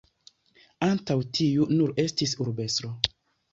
[0.87, 2.93] Antaŭe tiu nur estis urbestro.